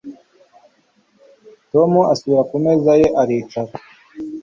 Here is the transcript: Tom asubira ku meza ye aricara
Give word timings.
Tom 1.71 1.91
asubira 2.13 2.41
ku 2.49 2.55
meza 2.63 2.91
ye 3.01 3.07
aricara 3.21 3.73